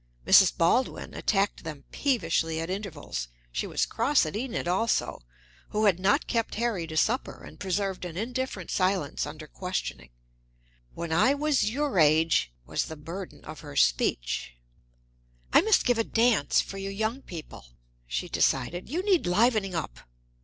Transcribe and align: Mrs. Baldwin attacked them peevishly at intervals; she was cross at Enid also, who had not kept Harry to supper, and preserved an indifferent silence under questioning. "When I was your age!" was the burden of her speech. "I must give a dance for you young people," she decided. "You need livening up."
Mrs. 0.25 0.57
Baldwin 0.57 1.13
attacked 1.13 1.63
them 1.63 1.83
peevishly 1.91 2.59
at 2.59 2.71
intervals; 2.71 3.27
she 3.51 3.67
was 3.67 3.85
cross 3.85 4.25
at 4.25 4.35
Enid 4.35 4.67
also, 4.67 5.19
who 5.69 5.85
had 5.85 5.99
not 5.99 6.25
kept 6.25 6.55
Harry 6.55 6.87
to 6.87 6.97
supper, 6.97 7.43
and 7.43 7.59
preserved 7.59 8.03
an 8.03 8.17
indifferent 8.17 8.71
silence 8.71 9.27
under 9.27 9.45
questioning. 9.45 10.09
"When 10.95 11.11
I 11.13 11.35
was 11.35 11.69
your 11.69 11.99
age!" 11.99 12.51
was 12.65 12.85
the 12.85 12.97
burden 12.97 13.45
of 13.45 13.59
her 13.59 13.75
speech. 13.75 14.55
"I 15.53 15.61
must 15.61 15.85
give 15.85 15.99
a 15.99 16.03
dance 16.03 16.61
for 16.61 16.79
you 16.79 16.89
young 16.89 17.21
people," 17.21 17.65
she 18.07 18.27
decided. 18.27 18.89
"You 18.89 19.03
need 19.03 19.27
livening 19.27 19.75
up." 19.75 19.99